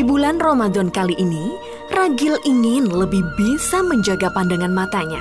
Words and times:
Di 0.00 0.08
bulan 0.08 0.40
Ramadan 0.40 0.88
kali 0.88 1.12
ini, 1.20 1.52
Ragil 1.92 2.40
ingin 2.48 2.88
lebih 2.88 3.20
bisa 3.36 3.84
menjaga 3.84 4.32
pandangan 4.32 4.72
matanya. 4.72 5.20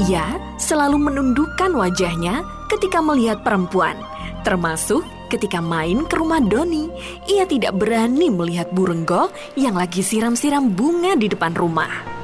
Ia 0.00 0.40
selalu 0.56 1.12
menundukkan 1.12 1.76
wajahnya 1.76 2.48
ketika 2.72 3.04
melihat 3.04 3.44
perempuan, 3.44 4.00
termasuk 4.40 5.04
ketika 5.28 5.60
main 5.60 6.08
ke 6.08 6.16
rumah 6.16 6.40
Doni. 6.40 6.88
Ia 7.28 7.44
tidak 7.44 7.76
berani 7.76 8.32
melihat 8.32 8.72
Burenggo 8.72 9.28
yang 9.52 9.76
lagi 9.76 10.00
siram-siram 10.00 10.72
bunga 10.72 11.12
di 11.12 11.28
depan 11.28 11.52
rumah. 11.52 12.21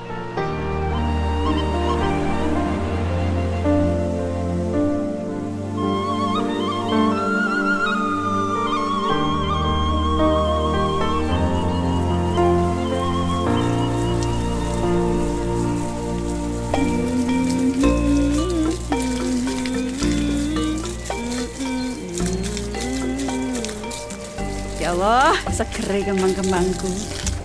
Allah, 24.98 25.38
segere 25.54 26.02
kembang-kembangku. 26.10 26.90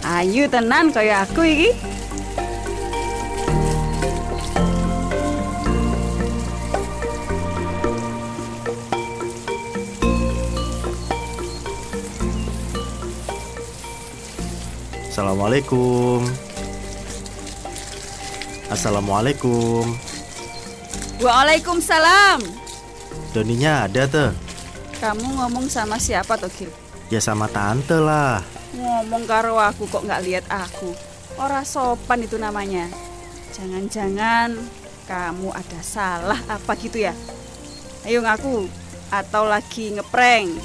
Ayu 0.01 0.49
tenan 0.49 0.89
kaya 0.89 1.21
aku 1.21 1.45
iki. 1.45 1.69
Assalamualaikum. 15.13 16.25
Assalamualaikum. 18.73 19.93
Waalaikumsalam. 21.21 22.41
Doninya 23.29 23.85
ada 23.85 24.09
tuh. 24.09 24.33
Kamu 24.97 25.37
ngomong 25.37 25.69
sama 25.69 26.01
siapa 26.01 26.33
toh, 26.33 26.49
Gil? 26.49 26.73
Ya 27.13 27.21
sama 27.21 27.45
tante 27.45 27.93
lah. 27.93 28.41
Ngomong 28.73 29.29
karo 29.29 29.61
aku 29.61 29.85
kok 29.85 30.01
nggak 30.01 30.25
lihat 30.25 30.45
aku. 30.49 30.97
Ora 31.37 31.61
sopan 31.61 32.25
itu 32.25 32.41
namanya. 32.41 32.89
Jangan-jangan 33.53 34.57
kamu 35.05 35.53
ada 35.53 35.77
salah 35.85 36.41
apa 36.49 36.73
gitu 36.81 37.05
ya? 37.05 37.13
Ayo 38.01 38.25
ngaku 38.25 38.65
atau 39.13 39.45
lagi 39.45 39.93
ngeprank. 39.93 40.57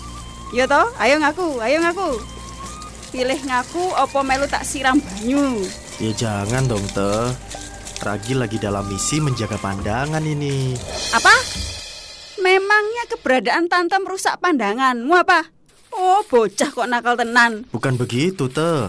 Yo 0.57 0.65
toh, 0.65 0.89
ayo 0.97 1.21
ngaku, 1.21 1.61
ayo 1.61 1.85
ngaku. 1.85 2.17
Pilih 3.12 3.45
ngaku 3.45 3.85
opo 4.01 4.25
melu 4.25 4.49
tak 4.49 4.65
siram 4.65 4.97
banyu. 5.05 5.69
Ya 6.01 6.17
jangan 6.17 6.65
dong 6.65 6.89
teh. 6.97 7.29
Ragi 8.01 8.33
lagi 8.33 8.57
dalam 8.57 8.89
misi 8.89 9.21
menjaga 9.21 9.61
pandangan 9.61 10.25
ini. 10.25 10.73
Apa? 11.12 11.35
Memangnya 12.41 13.05
keberadaan 13.12 13.69
tante 13.69 14.01
merusak 14.01 14.41
pandanganmu 14.41 15.12
apa? 15.12 15.58
Oh, 15.98 16.22
bocah 16.31 16.70
kok 16.70 16.86
nakal 16.86 17.19
tenan. 17.19 17.66
Bukan 17.75 17.98
begitu 17.98 18.47
teh. 18.47 18.86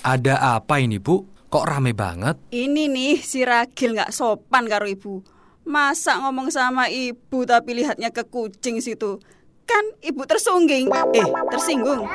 Ada 0.00 0.56
apa 0.56 0.80
ini, 0.80 0.96
Bu? 0.96 1.20
Kok 1.52 1.64
rame 1.68 1.92
banget? 1.92 2.40
Ini 2.48 2.88
nih 2.88 3.20
si 3.20 3.44
Ragil 3.44 3.92
nggak 3.92 4.12
sopan 4.16 4.64
karo 4.64 4.88
ibu. 4.88 5.20
Masa 5.68 6.16
ngomong 6.24 6.48
sama 6.48 6.88
ibu 6.88 7.44
tapi 7.44 7.76
lihatnya 7.76 8.08
ke 8.08 8.24
kucing 8.24 8.80
situ. 8.80 9.20
Kan 9.68 9.84
ibu 10.00 10.24
tersungging. 10.24 10.88
Eh, 11.12 11.28
tersinggung. 11.52 12.08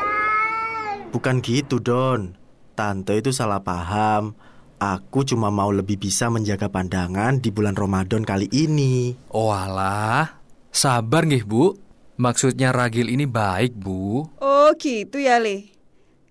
Bukan 1.13 1.45
gitu 1.45 1.77
Don. 1.77 2.33
Tante 2.73 3.13
itu 3.13 3.29
salah 3.29 3.61
paham. 3.61 4.33
Aku 4.81 5.21
cuma 5.21 5.53
mau 5.53 5.69
lebih 5.69 6.01
bisa 6.01 6.33
menjaga 6.33 6.73
pandangan 6.73 7.37
di 7.37 7.53
bulan 7.53 7.77
Ramadan 7.77 8.25
kali 8.25 8.49
ini. 8.49 9.13
Oh 9.29 9.53
alah, 9.53 10.41
sabar 10.73 11.29
nggih, 11.29 11.45
Bu. 11.45 11.77
Maksudnya 12.23 12.71
Ragil 12.71 13.11
ini 13.11 13.27
baik, 13.27 13.75
Bu. 13.75 14.23
Oh, 14.39 14.71
gitu 14.79 15.19
ya, 15.19 15.43
Le. 15.43 15.75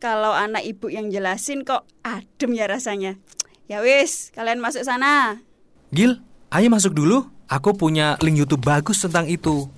Kalau 0.00 0.32
anak 0.32 0.64
ibu 0.64 0.88
yang 0.88 1.12
jelasin 1.12 1.69
kok 1.69 1.84
adem 2.00 2.56
ya 2.56 2.64
rasanya. 2.64 3.20
Ya 3.69 3.84
wis, 3.84 4.32
kalian 4.32 4.56
masuk 4.64 4.88
sana. 4.88 5.44
Gil, 5.92 6.16
ayo 6.48 6.72
masuk 6.72 6.97
dulu. 6.97 7.28
Aku 7.44 7.76
punya 7.76 8.16
link 8.25 8.41
YouTube 8.41 8.64
bagus 8.64 9.04
tentang 9.04 9.28
itu. 9.28 9.69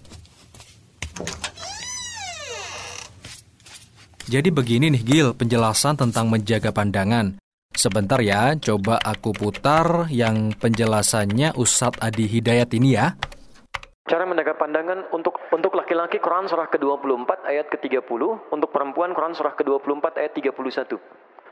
Jadi 4.31 4.55
begini 4.55 4.95
nih 4.95 5.03
Gil, 5.03 5.29
penjelasan 5.35 5.99
tentang 5.99 6.31
menjaga 6.31 6.71
pandangan. 6.71 7.43
Sebentar 7.75 8.23
ya, 8.23 8.55
coba 8.63 9.03
aku 9.03 9.35
putar 9.35 10.07
yang 10.15 10.55
penjelasannya 10.55 11.59
Ustadz 11.59 11.99
Adi 11.99 12.31
Hidayat 12.31 12.71
ini 12.79 12.95
ya. 12.95 13.19
Cara 14.05 14.29
menjaga 14.29 14.53
pandangan 14.61 15.09
untuk 15.17 15.41
untuk 15.49 15.73
laki-laki 15.81 16.21
Quran 16.21 16.45
surah 16.45 16.69
ke-24 16.69 17.49
ayat 17.49 17.73
ke-30, 17.73 18.53
untuk 18.53 18.69
perempuan 18.69 19.17
Quran 19.17 19.33
surah 19.33 19.57
ke-24 19.57 20.21
ayat 20.21 20.33
31. 20.37 21.01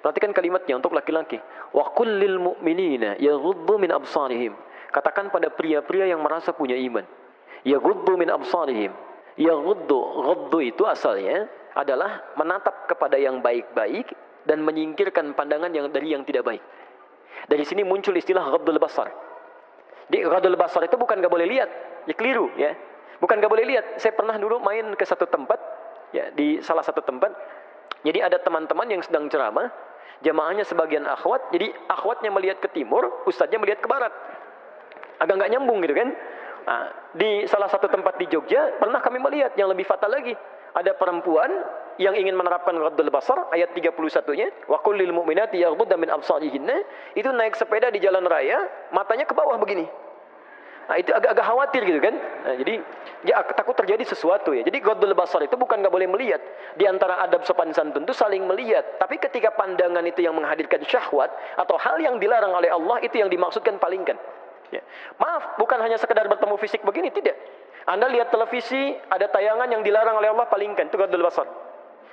Perhatikan 0.05 0.37
kalimatnya 0.37 0.77
untuk 0.77 0.93
laki-laki. 0.93 1.41
Wa 1.73 1.97
kullil 1.97 2.37
mu'minina 2.37 3.17
yaghuddu 3.17 3.81
min 3.81 3.89
absarihim. 3.89 4.53
Katakan 4.93 5.33
pada 5.33 5.49
pria-pria 5.49 6.05
yang 6.05 6.21
merasa 6.21 6.53
punya 6.53 6.77
iman. 6.77 7.09
Yaghuddu 7.65 8.21
min 8.21 8.29
absarihim. 8.29 8.93
Yaghuddu, 9.41 9.99
ghuddu 10.21 10.61
itu 10.61 10.85
asalnya 10.85 11.49
adalah 11.73 12.37
menatap 12.37 12.85
kepada 12.85 13.17
yang 13.17 13.41
baik-baik 13.41 14.13
dan 14.45 14.61
menyingkirkan 14.61 15.33
pandangan 15.33 15.73
yang 15.73 15.89
dari 15.89 16.13
yang 16.13 16.21
tidak 16.29 16.45
baik. 16.45 16.61
Dari 17.49 17.65
sini 17.65 17.81
muncul 17.81 18.13
istilah 18.13 18.45
ghaddul 18.53 18.77
basar. 18.77 19.32
Di 20.11 20.23
ghaddul 20.23 20.59
basar 20.59 20.83
itu 20.87 20.97
bukan 20.99 21.23
gak 21.23 21.33
boleh 21.33 21.47
lihat, 21.47 21.71
ya 22.09 22.15
keliru 22.17 22.51
ya. 22.59 22.75
Bukan 23.23 23.39
gak 23.39 23.53
boleh 23.53 23.67
lihat. 23.67 23.85
Saya 24.03 24.17
pernah 24.17 24.35
dulu 24.39 24.59
main 24.59 24.95
ke 24.99 25.05
satu 25.07 25.27
tempat, 25.31 25.59
ya 26.11 26.31
di 26.35 26.59
salah 26.65 26.83
satu 26.83 27.03
tempat. 27.03 27.31
Jadi 28.03 28.19
ada 28.19 28.43
teman-teman 28.43 28.87
yang 28.91 29.03
sedang 29.03 29.31
ceramah, 29.31 29.71
jamaahnya 30.27 30.67
sebagian 30.67 31.07
akhwat, 31.07 31.55
jadi 31.55 31.71
akhwatnya 31.87 32.35
melihat 32.35 32.59
ke 32.59 32.69
timur, 32.75 33.23
ustadznya 33.31 33.63
melihat 33.63 33.79
ke 33.79 33.87
barat. 33.87 34.11
Agak 35.23 35.39
nggak 35.39 35.51
nyambung 35.55 35.79
gitu 35.87 35.95
kan. 35.95 36.11
Nah, 36.63 36.85
di 37.15 37.47
salah 37.51 37.67
satu 37.67 37.91
tempat 37.91 38.19
di 38.23 38.27
Jogja 38.31 38.79
pernah 38.79 39.03
kami 39.03 39.19
melihat 39.19 39.55
yang 39.59 39.71
lebih 39.71 39.87
fatal 39.87 40.11
lagi. 40.11 40.35
Ada 40.73 40.97
perempuan 40.97 41.51
yang 42.01 42.17
ingin 42.17 42.33
menerapkan 42.33 42.73
ghaddul 42.73 43.13
basar 43.13 43.53
ayat 43.53 43.77
31-nya, 43.77 44.49
wa 44.69 44.81
kullil 44.81 45.13
mu'minati 45.13 45.61
yaghdudna 45.61 46.01
min 46.01 46.09
absarihinna, 46.09 46.77
itu 47.13 47.29
naik 47.29 47.53
sepeda 47.61 47.93
di 47.93 48.01
jalan 48.01 48.25
raya, 48.25 48.89
matanya 48.97 49.29
ke 49.29 49.37
bawah 49.37 49.61
begini. 49.61 49.85
Nah, 50.83 50.99
itu 50.99 51.15
agak-agak 51.15 51.47
khawatir 51.47 51.83
gitu 51.87 52.01
kan. 52.03 52.15
Nah, 52.19 52.55
jadi 52.59 52.75
ya 53.23 53.39
takut 53.55 53.77
terjadi 53.79 54.03
sesuatu 54.03 54.51
ya. 54.51 54.67
Jadi 54.67 54.83
ghaddul 54.83 55.15
basar 55.15 55.47
itu 55.47 55.55
bukan 55.55 55.79
nggak 55.79 55.95
boleh 55.95 56.11
melihat. 56.11 56.43
Di 56.75 56.91
antara 56.91 57.23
adab 57.23 57.47
sopan 57.47 57.71
santun 57.71 58.03
itu 58.03 58.13
saling 58.13 58.43
melihat. 58.43 58.99
Tapi 58.99 59.17
ketika 59.23 59.55
pandangan 59.55 60.03
itu 60.03 60.27
yang 60.27 60.35
menghadirkan 60.35 60.83
syahwat 60.83 61.31
atau 61.55 61.79
hal 61.79 62.03
yang 62.03 62.19
dilarang 62.19 62.51
oleh 62.51 62.69
Allah 62.69 62.99
itu 62.99 63.15
yang 63.15 63.31
dimaksudkan 63.31 63.79
palingkan. 63.79 64.19
Ya. 64.75 64.83
Maaf, 65.21 65.61
bukan 65.61 65.79
hanya 65.85 66.01
sekedar 66.01 66.27
bertemu 66.27 66.57
fisik 66.59 66.83
begini, 66.83 67.13
tidak. 67.15 67.37
Anda 67.87 68.07
lihat 68.11 68.31
televisi, 68.31 68.95
ada 69.11 69.27
tayangan 69.27 69.67
yang 69.71 69.83
dilarang 69.83 70.19
oleh 70.19 70.31
Allah, 70.31 70.47
palingkan. 70.47 70.87
Itu 70.87 70.99
gadul 70.99 71.23
basar. 71.23 71.47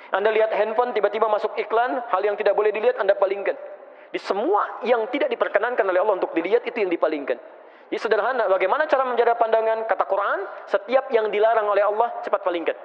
Anda 0.09 0.33
lihat 0.33 0.49
handphone, 0.53 0.93
tiba-tiba 0.97 1.29
masuk 1.29 1.53
iklan, 1.57 2.01
hal 2.09 2.21
yang 2.25 2.33
tidak 2.33 2.57
boleh 2.57 2.73
dilihat, 2.73 2.97
Anda 2.97 3.13
palingkan. 3.13 3.53
Di 4.09 4.17
semua 4.17 4.81
yang 4.81 5.05
tidak 5.13 5.29
diperkenankan 5.29 5.85
oleh 5.85 6.01
Allah 6.01 6.17
untuk 6.17 6.33
dilihat, 6.33 6.65
itu 6.65 6.81
yang 6.81 6.89
dipalingkan. 6.89 7.37
Jadi 7.89 8.01
sederhana, 8.01 8.45
bagaimana 8.49 8.85
cara 8.85 9.05
menjaga 9.05 9.37
pandangan? 9.37 9.85
Kata 9.85 10.05
Quran, 10.05 10.39
setiap 10.69 11.09
yang 11.13 11.29
dilarang 11.29 11.65
oleh 11.69 11.85
Allah, 11.85 12.21
cepat 12.21 12.41
palingkan. 12.41 12.77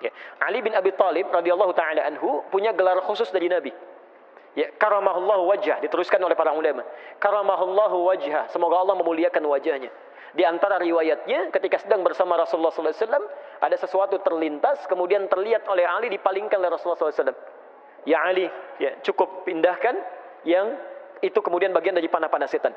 Ya. 0.00 0.10
Ali 0.40 0.64
bin 0.64 0.72
Abi 0.72 0.96
Talib 0.96 1.28
radhiyallahu 1.28 1.76
taala 1.76 2.08
anhu 2.08 2.40
punya 2.48 2.72
gelar 2.72 3.04
khusus 3.04 3.28
dari 3.28 3.52
Nabi. 3.52 3.68
Ya, 4.56 4.72
karamahullahu 4.74 5.46
wajah 5.46 5.78
diteruskan 5.84 6.18
oleh 6.24 6.34
para 6.34 6.50
ulama. 6.56 6.82
Karamahullahu 7.20 8.02
wajah, 8.10 8.50
semoga 8.50 8.80
Allah 8.80 8.96
memuliakan 8.98 9.44
wajahnya. 9.46 9.92
Di 10.30 10.46
antara 10.46 10.78
riwayatnya 10.78 11.50
ketika 11.50 11.82
sedang 11.82 12.06
bersama 12.06 12.38
Rasulullah 12.38 12.70
SAW 12.70 13.26
ada 13.60 13.76
sesuatu 13.76 14.22
terlintas 14.22 14.86
kemudian 14.86 15.26
terlihat 15.26 15.66
oleh 15.66 15.82
Ali 15.82 16.06
dipalingkan 16.12 16.62
oleh 16.62 16.70
Rasulullah 16.70 17.10
SAW. 17.10 17.34
Ya 18.08 18.24
Ali, 18.24 18.46
ya 18.80 18.96
cukup 19.04 19.44
pindahkan 19.44 19.98
yang 20.48 20.72
itu 21.20 21.36
kemudian 21.44 21.74
bagian 21.74 21.92
dari 21.98 22.08
panah-panah 22.08 22.48
setan. 22.48 22.72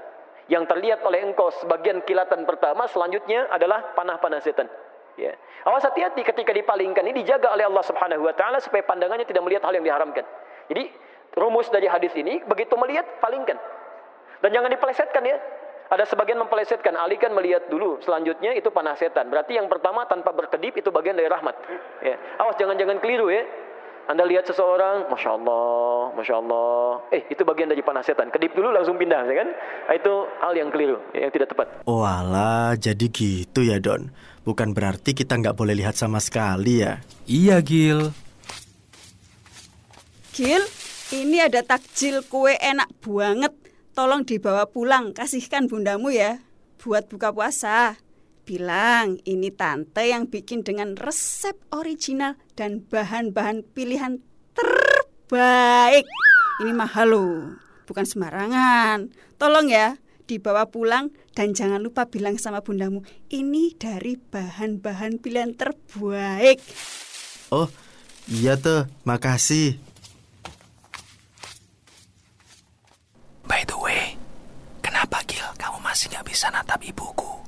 Yang 0.51 0.67
terlihat 0.75 0.99
oleh 1.07 1.23
engkau 1.23 1.47
sebagian 1.63 2.03
kilatan 2.03 2.43
pertama 2.43 2.89
selanjutnya 2.91 3.47
adalah 3.47 3.95
panah-panah 3.95 4.43
setan. 4.43 4.67
Ya. 5.15 5.37
Awas 5.63 5.85
hati-hati 5.85 6.25
ketika 6.25 6.51
dipalingkan 6.51 7.05
ini 7.05 7.23
dijaga 7.23 7.53
oleh 7.53 7.69
Allah 7.69 7.85
Subhanahu 7.85 8.25
wa 8.25 8.33
taala 8.35 8.59
supaya 8.59 8.83
pandangannya 8.83 9.23
tidak 9.29 9.45
melihat 9.45 9.63
hal 9.69 9.77
yang 9.77 9.85
diharamkan. 9.85 10.25
Jadi 10.67 10.89
rumus 11.37 11.69
dari 11.69 11.87
hadis 11.87 12.11
ini 12.17 12.41
begitu 12.43 12.73
melihat 12.75 13.05
palingkan. 13.21 13.55
Dan 14.43 14.49
jangan 14.51 14.73
dipelesetkan 14.73 15.23
ya. 15.23 15.37
Ada 15.93 16.09
sebagian 16.09 16.41
mempelesetkan, 16.41 16.97
Ali 16.97 17.21
kan 17.21 17.37
melihat 17.37 17.69
dulu, 17.69 18.01
selanjutnya 18.01 18.57
itu 18.57 18.73
panah 18.73 18.97
setan. 18.97 19.29
Berarti 19.29 19.61
yang 19.61 19.69
pertama 19.69 20.09
tanpa 20.09 20.33
berkedip 20.33 20.73
itu 20.73 20.89
bagian 20.89 21.13
dari 21.13 21.29
rahmat. 21.29 21.53
Ya. 22.01 22.17
Awas 22.41 22.57
jangan-jangan 22.57 22.97
keliru 22.97 23.29
ya. 23.29 23.45
Anda 24.09 24.25
lihat 24.25 24.49
seseorang, 24.49 25.07
masya 25.13 25.37
Allah, 25.37 26.11
masya 26.17 26.35
Allah, 26.41 27.07
eh 27.13 27.29
itu 27.29 27.45
bagian 27.45 27.69
dari 27.69 27.85
panah 27.85 28.01
setan. 28.01 28.33
Kedip 28.33 28.57
dulu 28.57 28.73
langsung 28.73 28.97
pindah, 28.97 29.21
ya 29.21 29.35
kan? 29.45 29.49
Nah, 29.53 29.95
itu 29.95 30.13
hal 30.41 30.53
yang 30.57 30.73
keliru, 30.73 30.97
yang 31.13 31.29
tidak 31.29 31.53
tepat. 31.53 31.85
Oh 31.85 32.01
alah, 32.01 32.73
jadi 32.73 33.05
gitu 33.13 33.61
ya 33.61 33.77
Don. 33.77 34.09
Bukan 34.43 34.73
berarti 34.73 35.13
kita 35.13 35.37
nggak 35.39 35.55
boleh 35.55 35.77
lihat 35.77 35.93
sama 35.93 36.17
sekali 36.17 36.81
ya. 36.81 37.05
Iya, 37.29 37.61
Gil. 37.61 38.11
Gil, 40.33 40.63
ini 41.13 41.37
ada 41.37 41.61
takjil 41.61 42.25
kue 42.27 42.57
enak 42.57 42.89
banget. 43.05 43.62
Tolong 43.93 44.25
dibawa 44.25 44.65
pulang, 44.69 45.13
kasihkan 45.13 45.69
bundamu 45.69 46.09
ya. 46.09 46.41
Buat 46.81 47.09
buka 47.13 47.29
puasa. 47.29 47.97
Bilang 48.43 49.23
ini 49.23 49.55
tante 49.55 50.03
yang 50.03 50.27
bikin 50.27 50.67
dengan 50.67 50.99
resep 50.99 51.55
original 51.71 52.35
dan 52.59 52.83
bahan-bahan 52.83 53.63
pilihan 53.71 54.19
terbaik. 54.51 56.03
Ini 56.59 56.73
mahal 56.75 57.07
loh, 57.15 57.55
bukan 57.87 58.05
sembarangan. 58.05 59.09
Tolong 59.41 59.71
ya, 59.71 59.97
dibawa 60.29 60.67
pulang 60.67 61.09
dan 61.33 61.57
jangan 61.57 61.81
lupa 61.81 62.05
bilang 62.05 62.37
sama 62.37 62.61
bundamu, 62.61 63.01
ini 63.33 63.73
dari 63.73 64.21
bahan-bahan 64.21 65.17
pilihan 65.17 65.57
terbaik. 65.57 66.61
Oh, 67.49 67.71
iya 68.29 68.53
tuh, 68.53 68.85
makasih. 69.01 69.81
By 73.49 73.65
the 73.65 73.73
way, 73.81 74.13
kenapa 74.85 75.25
Gil 75.25 75.49
kamu 75.57 75.81
masih 75.81 76.13
nggak 76.13 76.21
bisa 76.33 76.49
natap 76.49 76.81
ibuku? 76.81 77.45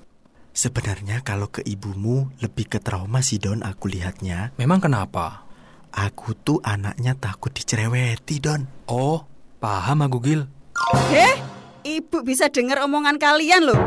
Sebenarnya 0.53 1.25
kalau 1.25 1.49
ke 1.49 1.65
ibumu 1.65 2.29
lebih 2.37 2.69
ke 2.69 2.77
trauma 2.77 3.25
sih 3.25 3.41
Don 3.41 3.65
aku 3.65 3.89
lihatnya. 3.89 4.53
Memang 4.61 4.77
kenapa? 4.77 5.41
Aku 5.89 6.37
tuh 6.37 6.61
anaknya 6.61 7.17
takut 7.17 7.49
dicereweti 7.49 8.37
Don. 8.37 8.61
Oh, 8.85 9.25
paham 9.57 10.05
aku, 10.05 10.21
Gil. 10.21 10.45
Eh, 11.09 11.35
ibu 11.81 12.21
bisa 12.21 12.53
dengar 12.53 12.85
omongan 12.85 13.17
kalian 13.17 13.73
loh. 13.73 13.81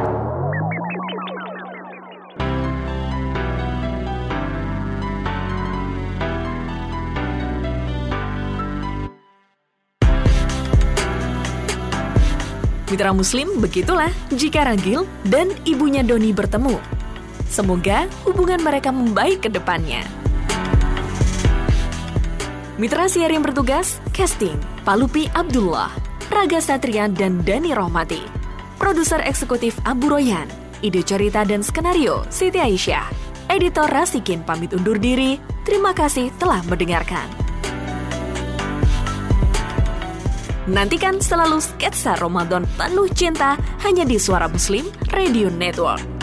Mitra 12.88 13.12
Muslim, 13.12 13.60
begitulah 13.60 14.08
jika 14.32 14.64
Ragil 14.64 15.04
dan 15.28 15.52
ibunya 15.68 16.00
Doni 16.00 16.32
bertemu. 16.32 16.80
Semoga 17.44 18.08
hubungan 18.24 18.64
mereka 18.64 18.88
membaik 18.88 19.44
ke 19.44 19.52
depannya. 19.52 20.00
Mitra 22.80 23.04
siar 23.04 23.28
yang 23.28 23.44
bertugas, 23.44 24.00
casting, 24.16 24.56
Palupi 24.88 25.28
Abdullah, 25.36 25.92
Raga 26.32 26.64
Satria 26.64 27.12
dan 27.12 27.44
Dani 27.44 27.76
Rohmati. 27.76 28.24
Produser 28.80 29.20
eksekutif 29.20 29.76
Abu 29.84 30.08
Royan, 30.08 30.48
ide 30.80 31.04
cerita 31.04 31.44
dan 31.44 31.60
skenario 31.60 32.24
Siti 32.32 32.56
Aisyah. 32.56 33.04
Editor 33.52 33.92
Rasikin 33.92 34.40
pamit 34.48 34.72
undur 34.72 34.96
diri, 34.96 35.36
terima 35.68 35.92
kasih 35.92 36.32
telah 36.40 36.64
mendengarkan. 36.64 37.47
Nantikan 40.68 41.16
selalu 41.16 41.64
sketsa 41.64 42.20
Ramadan 42.20 42.68
penuh 42.76 43.08
cinta 43.16 43.56
hanya 43.80 44.04
di 44.04 44.20
Suara 44.20 44.52
Muslim 44.52 44.84
Radio 45.16 45.48
Network. 45.48 46.17